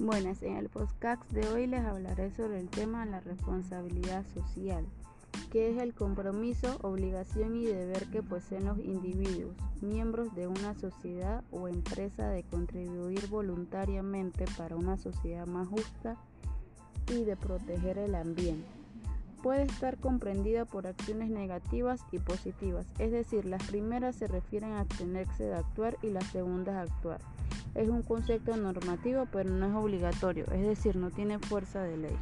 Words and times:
Buenas, 0.00 0.42
en 0.42 0.56
el 0.56 0.70
podcast 0.70 1.30
de 1.30 1.46
hoy 1.48 1.66
les 1.66 1.84
hablaré 1.84 2.30
sobre 2.30 2.58
el 2.58 2.70
tema 2.70 3.04
de 3.04 3.10
la 3.10 3.20
responsabilidad 3.20 4.24
social, 4.32 4.86
que 5.52 5.68
es 5.68 5.76
el 5.76 5.92
compromiso, 5.92 6.78
obligación 6.80 7.54
y 7.54 7.66
deber 7.66 8.06
que 8.06 8.22
poseen 8.22 8.64
los 8.64 8.78
individuos, 8.78 9.54
miembros 9.82 10.34
de 10.34 10.46
una 10.46 10.74
sociedad 10.74 11.44
o 11.50 11.68
empresa 11.68 12.30
de 12.30 12.44
contribuir 12.44 13.26
voluntariamente 13.26 14.46
para 14.56 14.74
una 14.74 14.96
sociedad 14.96 15.46
más 15.46 15.68
justa 15.68 16.16
y 17.12 17.24
de 17.24 17.36
proteger 17.36 17.98
el 17.98 18.14
ambiente. 18.14 18.66
Puede 19.42 19.64
estar 19.64 19.98
comprendida 19.98 20.64
por 20.64 20.86
acciones 20.86 21.28
negativas 21.28 22.06
y 22.10 22.20
positivas, 22.20 22.86
es 22.98 23.12
decir, 23.12 23.44
las 23.44 23.62
primeras 23.64 24.16
se 24.16 24.28
refieren 24.28 24.72
a 24.72 24.80
abstenerse 24.80 25.44
de 25.44 25.56
actuar 25.56 25.98
y 26.00 26.08
las 26.08 26.24
segundas 26.28 26.76
a 26.76 26.90
actuar 26.90 27.20
es 27.74 27.88
un 27.88 28.02
concepto 28.02 28.56
normativo 28.56 29.26
pero 29.30 29.50
no 29.50 29.66
es 29.66 29.74
obligatorio, 29.74 30.44
es 30.52 30.66
decir, 30.66 30.96
no 30.96 31.10
tiene 31.10 31.38
fuerza 31.38 31.82
de 31.82 31.96
ley. 31.96 32.16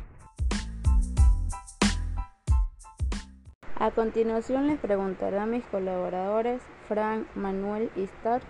A 3.80 3.92
continuación 3.92 4.66
les 4.66 4.80
preguntaré 4.80 5.38
a 5.38 5.46
mis 5.46 5.64
colaboradores 5.66 6.60
Fran, 6.88 7.28
Manuel 7.36 7.90
y 7.94 8.02
Star 8.02 8.42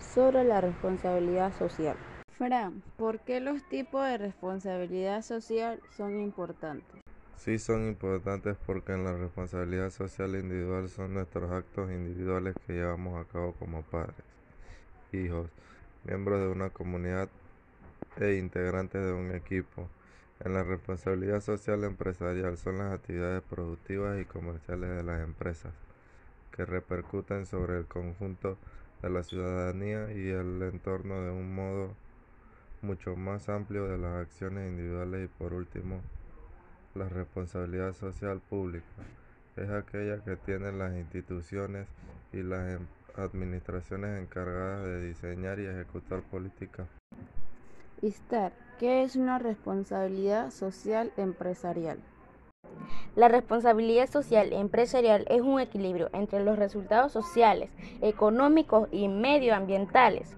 sobre 0.00 0.42
la 0.42 0.60
responsabilidad 0.60 1.56
social. 1.56 1.96
Fran, 2.36 2.82
¿por 2.96 3.20
qué 3.20 3.38
los 3.38 3.62
tipos 3.68 4.04
de 4.04 4.18
responsabilidad 4.18 5.22
social 5.22 5.80
son 5.96 6.18
importantes? 6.18 7.00
Sí 7.36 7.58
son 7.58 7.86
importantes 7.86 8.56
porque 8.66 8.92
en 8.92 9.04
la 9.04 9.12
responsabilidad 9.12 9.90
social 9.90 10.34
individual 10.34 10.88
son 10.88 11.14
nuestros 11.14 11.50
actos 11.52 11.90
individuales 11.90 12.56
que 12.66 12.72
llevamos 12.72 13.20
a 13.20 13.28
cabo 13.30 13.52
como 13.52 13.82
padres, 13.82 14.24
hijos, 15.12 15.48
miembros 16.04 16.40
de 16.40 16.48
una 16.48 16.70
comunidad 16.70 17.28
e 18.18 18.34
integrantes 18.34 19.04
de 19.04 19.12
un 19.12 19.32
equipo. 19.32 19.88
En 20.44 20.54
la 20.54 20.64
responsabilidad 20.64 21.40
social 21.40 21.84
empresarial 21.84 22.56
son 22.56 22.78
las 22.78 22.92
actividades 22.92 23.42
productivas 23.42 24.20
y 24.20 24.24
comerciales 24.24 24.90
de 24.90 25.02
las 25.04 25.22
empresas 25.22 25.72
que 26.50 26.64
repercuten 26.64 27.46
sobre 27.46 27.78
el 27.78 27.86
conjunto 27.86 28.58
de 29.02 29.10
la 29.10 29.22
ciudadanía 29.22 30.12
y 30.12 30.28
el 30.28 30.62
entorno 30.62 31.22
de 31.22 31.30
un 31.30 31.54
modo 31.54 31.94
mucho 32.82 33.14
más 33.14 33.48
amplio 33.48 33.86
de 33.86 33.98
las 33.98 34.16
acciones 34.16 34.68
individuales 34.68 35.26
y 35.26 35.38
por 35.38 35.54
último 35.54 36.00
la 36.94 37.08
responsabilidad 37.08 37.94
social 37.94 38.40
pública 38.40 38.84
es 39.56 39.70
aquella 39.70 40.22
que 40.24 40.36
tienen 40.36 40.78
las 40.78 40.94
instituciones 40.94 41.86
y 42.32 42.42
las 42.42 42.68
empresas 42.68 43.01
administraciones 43.16 44.20
encargadas 44.20 44.84
de 44.84 45.06
diseñar 45.06 45.58
y 45.58 45.66
ejecutar 45.66 46.22
políticas. 46.22 46.88
¿qué 48.78 49.04
es 49.04 49.16
una 49.16 49.38
responsabilidad 49.38 50.50
social 50.50 51.12
empresarial? 51.16 51.98
La 53.14 53.28
responsabilidad 53.28 54.08
social 54.08 54.52
empresarial 54.52 55.26
es 55.28 55.42
un 55.42 55.60
equilibrio 55.60 56.08
entre 56.12 56.42
los 56.42 56.58
resultados 56.58 57.12
sociales, 57.12 57.70
económicos 58.00 58.88
y 58.90 59.08
medioambientales 59.08 60.34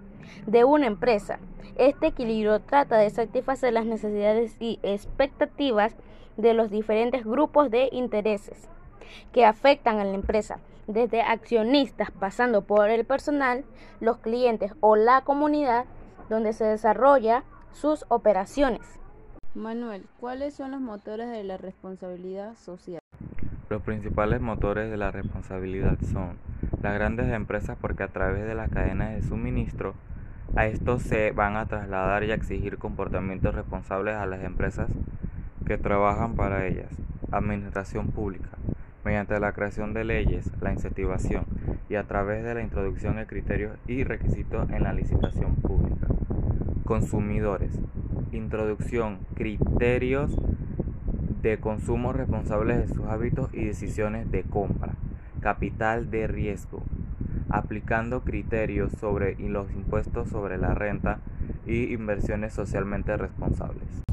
de 0.46 0.64
una 0.64 0.86
empresa. 0.86 1.38
Este 1.76 2.08
equilibrio 2.08 2.60
trata 2.60 2.98
de 2.98 3.10
satisfacer 3.10 3.72
las 3.72 3.86
necesidades 3.86 4.56
y 4.60 4.78
expectativas 4.82 5.94
de 6.36 6.52
los 6.52 6.70
diferentes 6.70 7.24
grupos 7.24 7.70
de 7.70 7.88
intereses 7.92 8.68
que 9.32 9.44
afectan 9.44 9.98
a 9.98 10.04
la 10.04 10.14
empresa 10.14 10.58
desde 10.86 11.22
accionistas 11.22 12.10
pasando 12.10 12.62
por 12.62 12.90
el 12.90 13.04
personal, 13.04 13.64
los 14.00 14.18
clientes 14.18 14.72
o 14.80 14.96
la 14.96 15.22
comunidad 15.22 15.86
donde 16.28 16.52
se 16.52 16.64
desarrolla 16.64 17.44
sus 17.72 18.04
operaciones. 18.08 18.80
Manuel, 19.54 20.06
¿cuáles 20.20 20.54
son 20.54 20.72
los 20.72 20.80
motores 20.80 21.30
de 21.30 21.44
la 21.44 21.56
responsabilidad 21.56 22.54
social? 22.56 23.00
Los 23.70 23.82
principales 23.82 24.40
motores 24.40 24.90
de 24.90 24.96
la 24.96 25.10
responsabilidad 25.10 25.96
son 26.12 26.38
las 26.82 26.94
grandes 26.94 27.32
empresas 27.32 27.78
porque 27.80 28.02
a 28.02 28.08
través 28.08 28.44
de 28.46 28.54
las 28.54 28.70
cadenas 28.70 29.14
de 29.14 29.22
suministro 29.22 29.94
a 30.56 30.66
estos 30.66 31.02
se 31.02 31.32
van 31.32 31.56
a 31.56 31.66
trasladar 31.66 32.24
y 32.24 32.32
a 32.32 32.34
exigir 32.34 32.78
comportamientos 32.78 33.54
responsables 33.54 34.14
a 34.16 34.26
las 34.26 34.42
empresas 34.42 34.90
que 35.66 35.78
trabajan 35.78 36.36
para 36.36 36.66
ellas. 36.66 36.90
Administración 37.32 38.08
pública 38.08 38.50
mediante 39.04 39.38
la 39.38 39.52
creación 39.52 39.92
de 39.92 40.04
leyes, 40.04 40.50
la 40.60 40.72
incentivación 40.72 41.44
y 41.88 41.96
a 41.96 42.04
través 42.04 42.42
de 42.42 42.54
la 42.54 42.62
introducción 42.62 43.16
de 43.16 43.26
criterios 43.26 43.76
y 43.86 44.04
requisitos 44.04 44.70
en 44.70 44.82
la 44.82 44.92
licitación 44.92 45.56
pública. 45.56 46.06
Consumidores. 46.84 47.78
Introducción, 48.32 49.18
criterios 49.34 50.34
de 51.42 51.58
consumo 51.58 52.12
responsables 52.12 52.88
de 52.88 52.94
sus 52.94 53.04
hábitos 53.06 53.52
y 53.52 53.64
decisiones 53.64 54.30
de 54.30 54.42
compra. 54.42 54.94
Capital 55.40 56.10
de 56.10 56.26
riesgo. 56.26 56.82
Aplicando 57.50 58.22
criterios 58.22 58.92
sobre 58.92 59.36
los 59.38 59.70
impuestos 59.72 60.28
sobre 60.30 60.56
la 60.56 60.74
renta 60.74 61.18
y 61.66 61.92
inversiones 61.92 62.54
socialmente 62.54 63.16
responsables. 63.16 64.04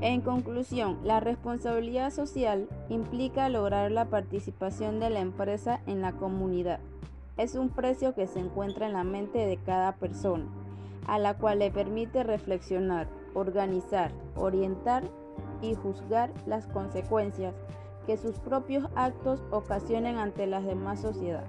En 0.00 0.20
conclusión, 0.20 0.98
la 1.02 1.18
responsabilidad 1.18 2.12
social 2.12 2.68
implica 2.88 3.48
lograr 3.48 3.90
la 3.90 4.04
participación 4.04 5.00
de 5.00 5.10
la 5.10 5.18
empresa 5.18 5.80
en 5.86 6.02
la 6.02 6.12
comunidad. 6.12 6.78
Es 7.36 7.56
un 7.56 7.68
precio 7.68 8.14
que 8.14 8.28
se 8.28 8.38
encuentra 8.38 8.86
en 8.86 8.92
la 8.92 9.02
mente 9.02 9.38
de 9.38 9.56
cada 9.56 9.96
persona, 9.96 10.46
a 11.08 11.18
la 11.18 11.34
cual 11.34 11.58
le 11.58 11.72
permite 11.72 12.22
reflexionar, 12.22 13.08
organizar, 13.34 14.12
orientar 14.36 15.02
y 15.62 15.74
juzgar 15.74 16.30
las 16.46 16.68
consecuencias 16.68 17.54
que 18.06 18.16
sus 18.16 18.38
propios 18.38 18.84
actos 18.94 19.42
ocasionen 19.50 20.16
ante 20.16 20.46
la 20.46 20.60
demás 20.60 21.00
sociedad. 21.00 21.44